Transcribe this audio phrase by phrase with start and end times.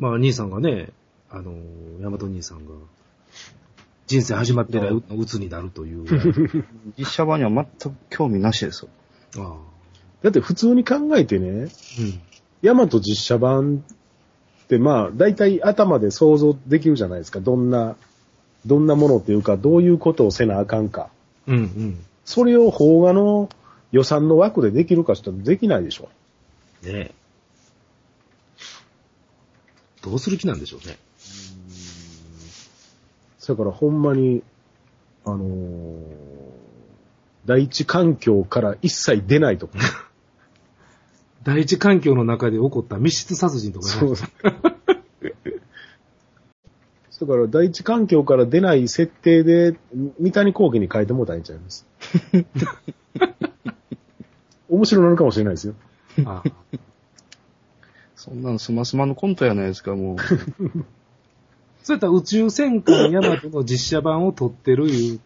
[0.00, 0.88] まあ、兄さんがね、
[1.30, 1.52] あの、
[2.00, 2.72] 大和兄さんが、
[4.06, 6.04] 人生始まってない鬱になるという。
[6.98, 8.88] 実写版には全く興味なしですよ。
[9.36, 9.70] ああ
[10.22, 11.68] だって普通に考えてね、うん。
[12.62, 13.84] ヤマト実写版
[14.64, 17.40] ってまあ、大体頭で想像できるじゃないですか。
[17.40, 17.96] どんな、
[18.66, 21.10] どんなものっていうか、どういうことをせなあかんか。
[21.46, 21.98] うんうん。
[22.24, 23.48] それを邦画の
[23.92, 26.08] 予算の枠でできるかしたらできないでしょ。
[26.82, 27.14] ねえ。
[30.02, 30.96] どうする気なんでしょうね。
[33.48, 34.42] だからほんまに、
[35.24, 35.96] あのー
[37.46, 39.78] 第一環境から一切出ないとか。
[41.42, 43.92] 第一環境の中で起こった密室殺人とかね。
[43.92, 44.28] そうそう。
[47.20, 49.78] だから第一環境から出ない設定で、
[50.18, 51.86] 三谷幸喜に変えてもらったらいいんちゃいます？
[54.68, 55.74] 面白なるかもしれないですよ。
[56.24, 56.50] ああ
[58.20, 60.18] そんなのスマスマのコントやないですか、もう。
[61.82, 65.20] そういった宇宙戦艦ヤマトの実写版を撮ってるいう、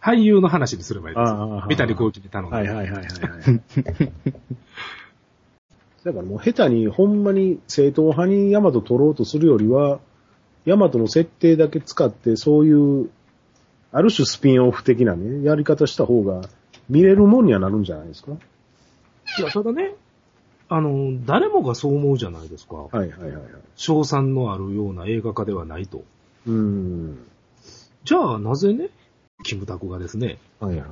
[0.00, 1.48] 俳優の話にすればいいですああああ。
[1.56, 2.56] よ三谷幸喜に頼んで。
[2.56, 3.04] はいはいはいはい、はい。
[6.02, 10.00] だからもう下手にほんまに正統派にヤマト取ろうとするよりは、
[10.64, 13.10] ヤマトの設定だけ使ってそういう、
[13.92, 16.40] ある種スピンオフ的なね、やり方した方が
[16.88, 18.32] 見れるもんにはなるんじゃないですか。
[19.38, 19.96] いや、ただね、
[20.72, 22.76] あの、誰もがそう思うじゃないですか。
[22.76, 23.42] はいはいはいはい。
[23.74, 26.04] 賞賛のあるような映画化ではないと。
[26.46, 27.18] うーん。
[28.04, 28.88] じゃあ、なぜね、
[29.42, 30.88] キムタクがですね、はいはい。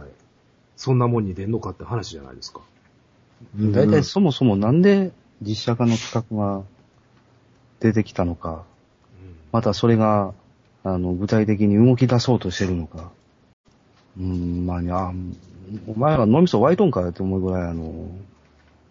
[0.76, 2.60] そんなもんに出んのかって話じゃないですか。
[3.56, 5.12] 大体そもそもなんで
[5.42, 6.64] 実写化の企画が
[7.78, 8.64] 出てきたのか、
[9.52, 10.34] またそれが、
[10.82, 13.12] あの、具体的に動き出そうとしてるのか。
[14.18, 15.12] うん、まあね、あ
[15.86, 18.08] お前ら脳みそ湧いとんかって思うぐらい、あの、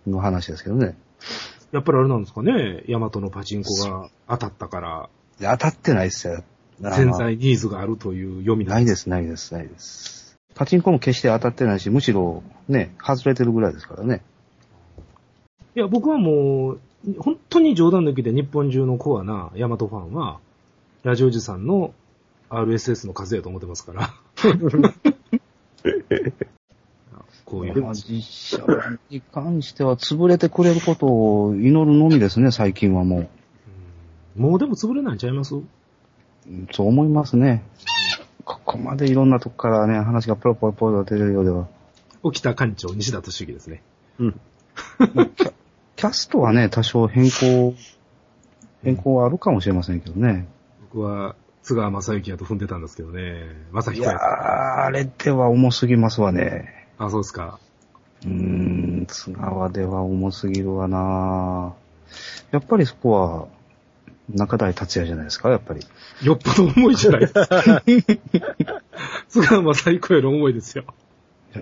[0.08, 0.95] の話ですけどね。
[1.72, 6.44] やっぱりあれなんですかね、ヤマトのパチンコが当たったから、いや当たってないっすよ。
[6.80, 10.38] 潜在ニーズがあるという読みないですす、ないです、ないです。
[10.55, 14.21] パチンコも決して当たってないし、むしろね、外れてるぐらいですからね。
[15.76, 16.80] いや、僕はもう、
[17.20, 20.39] 本当に冗談抜きで日本中のコアなヤマトファンは、
[21.03, 21.93] ラジオジさんの
[22.49, 24.14] RSS の数やと思ってますから。
[27.47, 33.30] こういうまあ実写版に関しては潰れてくれることを祈るのみですね、最近はもうん
[34.49, 35.55] もうでも潰れないんちゃいます？
[36.71, 37.63] そう思いますね。
[38.43, 41.67] ここまでいろんなとこからね、話がポロポロポロと出るようでは。
[42.21, 43.81] 沖田館長、西田敏行ですね。
[44.19, 44.39] うん。
[45.14, 45.53] まあキャ
[45.95, 47.73] キャストはね、多少変更、
[48.83, 50.47] 変更はあるかもしれませんけどね。
[50.93, 53.47] 僕は、津川正幸やと踏んでたんですけどね。
[53.73, 54.85] 正いやー、彦や。
[54.85, 56.86] あれでは重すぎますわね。
[56.97, 57.59] あ、そうですか。
[58.25, 61.73] うーん、津川では重すぎるわな
[62.52, 63.47] やっぱりそこは、
[64.30, 65.81] 中台達也じゃないですか、やっぱり。
[66.23, 67.83] よっぽど重いじゃないですか。
[69.30, 70.83] 津川正彦より重いですよ。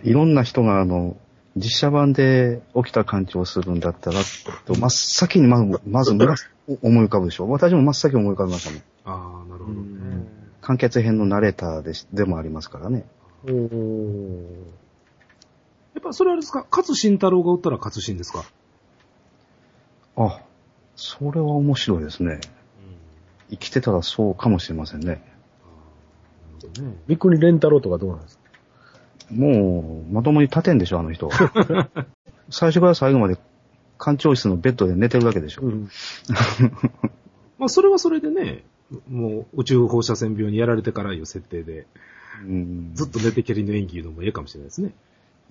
[0.03, 1.17] いろんな人が、あの、
[1.55, 4.19] 実写版で起きた感知をするんだったら、
[4.65, 6.21] と真っ先にまず、まず思
[7.01, 7.49] い浮かぶでしょ。
[7.49, 8.81] 私も真っ先に思い浮かびましたもん。
[9.05, 10.27] ああ、なるほどね。
[10.61, 13.05] 完結編のナレーターでしでもありますからね。
[13.45, 14.84] うー
[16.05, 16.65] ぱそれあれですか？
[16.71, 18.43] 勝慎太郎がおったら勝慎ですか？
[20.17, 20.41] あ、
[20.95, 22.39] それは面白いですね。
[23.49, 25.05] 生きてたらそうかもしれませんね。
[25.07, 25.21] なる
[26.61, 26.95] ほどね。
[27.07, 28.43] 三国連太郎とかどうなんですか？
[29.31, 31.29] もう、まともに立てんでしょ、あの人。
[32.49, 33.37] 最初から最後まで
[33.99, 35.63] 館長室のベッドで寝てるわけでしょ。
[35.63, 35.89] ん。
[37.57, 38.63] まあそれはそれでね、
[39.09, 41.87] もう宇宙放射線病にやられてからいう設定で、
[42.43, 44.91] うんずっと寝てけりの演技言うのもええかもしれないですね。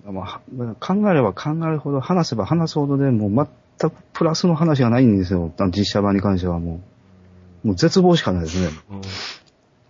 [0.03, 5.51] まあ、考えれば考えるほど、話せば話すほどでもう全くプラスの話がないんですよ。
[5.69, 6.81] 実写版に関してはも
[7.63, 7.67] う。
[7.67, 8.69] もう絶望しかないですね。
[8.91, 9.01] うん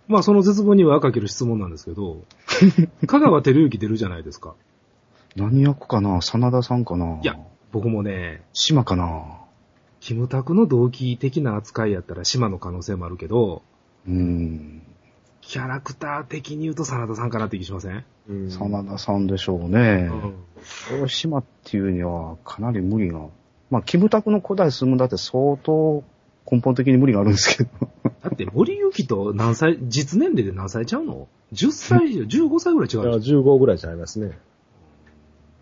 [0.08, 2.22] まあその絶望にはかける質問なんですけど、
[3.08, 4.54] 香川照之出るじゃないですか。
[5.34, 6.20] 何役かな？
[6.20, 7.18] 真田さんかな？
[7.22, 7.36] いや、
[7.72, 9.40] 僕もね、島かな？
[9.98, 13.62] キムタクの同期的な扱いやったら島の可能性もあるけど、
[14.06, 14.65] うん。
[15.56, 20.10] キャラクター的に言うと真田さんかなって気しません、うん真田さんでしょうね。
[20.12, 20.34] うん
[21.02, 23.20] 大島っていうにはかなり無理が。
[23.70, 26.04] まあ、キムタクの古代進むだって相当
[26.50, 27.70] 根本的に無理があるんですけど。
[28.22, 34.38] だって森幸と何歳、実年齢で何歳ちゃうの ?10 歳以上、 15歳ぐらい違うでしょ？15ぐらいちゃいますね。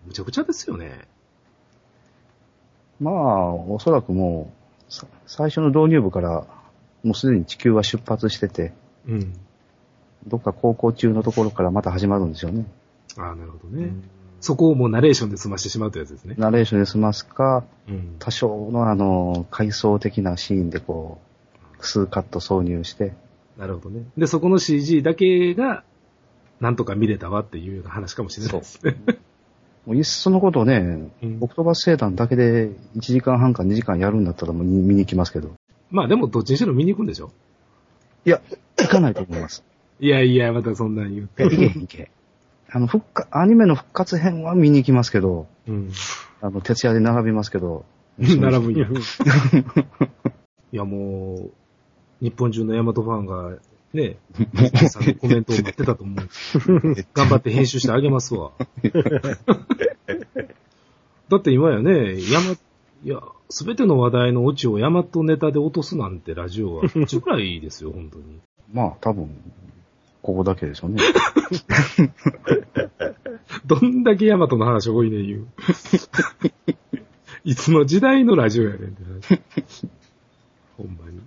[0.06, 1.06] むちゃくちゃですよね。
[3.00, 4.52] まあ、おそらくも
[4.88, 6.46] う、さ最初の導入部から、
[7.04, 8.72] もうすでに地球は出発してて、
[9.06, 9.34] うん。
[10.26, 12.66] どっか高校中のところからまた始まるんでしょうね。
[13.16, 13.92] ああ、なるほどね。
[14.40, 16.34] そこをもうナレーションで済ましてしまうというやつですね。
[16.38, 18.16] ナレーションで済ますか、うん。
[18.18, 21.18] 多少のあの、回想的なシーンでこ
[21.80, 23.14] う、数カット挿入して、
[23.56, 24.04] なるほどね。
[24.18, 25.84] で、そこの CG だけが、
[26.60, 28.96] なんとか見れたわっていうような話かもしれないですね。
[29.86, 35.52] もういっそのことをね、うんオクトバス星団だけで1時間半か2時間やるんだったらもう見に行きますけど。
[35.90, 37.30] まあでもどっちにしろ見に行くんでしょ？
[38.24, 38.40] いや、
[38.78, 39.62] 行かないと思います。
[40.04, 41.44] いやいや、またそんなん言って。
[41.44, 42.10] 行け、行け。
[42.70, 45.90] あの、復活、アニメの復活編は見に行きますけど、うん。
[46.42, 47.86] あの、徹夜で並びますけど。
[48.18, 48.86] 並ぶんや。
[50.72, 51.50] いやもう、
[52.20, 53.56] 日本中のヤマトファンが、
[53.94, 54.18] ね、
[54.90, 56.28] さんのコメントを待ってたと思う。
[57.14, 58.52] 頑張って編集してあげますわ。
[61.30, 62.50] だって今やね、ヤマ、
[63.04, 68.40] いや、すべての話題のオチをヤマトネタで落とすなんてラジオは、うちぐらいですよ、本当に。
[68.70, 69.30] まあ、多分、
[70.24, 71.02] ここだけでしょうね。
[73.66, 75.46] どんだけヤマトの話多いねん言う。
[77.44, 79.86] いつの時代のラジオやねんって話。
[80.78, 81.20] ほんまに。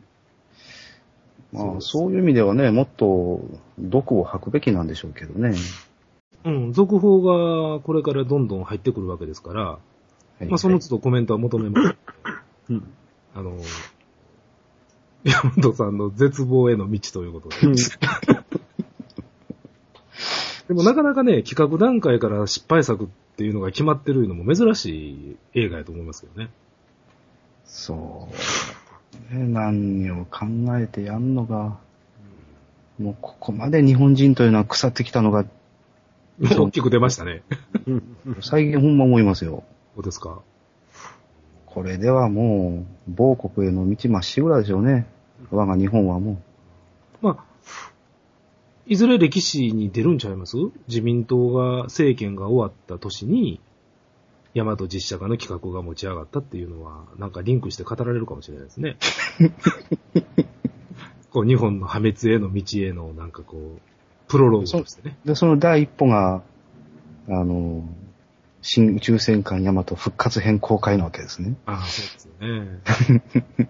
[1.54, 3.48] まあ、そういう意味ではね、もっと
[3.78, 5.54] 毒を吐くべきなんでしょうけどね。
[6.46, 9.80] うん、続報がこれからどんどん入ってくるわけですから、は
[10.42, 11.96] いまあその都度コメントは求めます。
[12.70, 12.84] うん
[13.36, 13.60] あの、
[15.24, 17.58] 山本さんの絶望への道ということで。
[20.68, 26.50] でもなかなかね、企画段階から失敗作っていうのが決まってるのも珍しい映画やと思いますけどね。
[27.66, 28.28] そ
[29.32, 29.36] う。
[29.36, 30.46] ね、何を考
[30.78, 31.78] えてやんのが、
[33.00, 35.46] もうここまで日本人というのは腐ってきたのが、
[36.52, 37.44] そう大きく出ましたね。
[38.42, 39.64] 最近ほんま思いますよ。
[39.96, 40.42] どうですか
[41.66, 45.08] これではもう、某国への道まっしぐらでしょうね。
[45.52, 46.42] 我が日本はも
[47.22, 47.46] まあ、
[48.90, 50.56] いずれ歴史に出るんちゃいます？
[50.88, 53.60] 自民党が、政権が終わった年に、
[54.56, 58.96] 大和実写化の企画が持ち上がったっていうのは、なんかリンクして語られるかもしれないですね。
[61.32, 63.82] こう、日本の破滅への道への、なんかこう、
[64.30, 65.18] プロローグとしてね。
[65.26, 65.28] う。
[65.28, 66.42] で、その第一歩が、
[67.28, 67.84] あの、
[68.62, 71.56] 新宇宙戦艦ヤマト復活編公開なわけですね。
[71.66, 73.70] ああ、そうですよね。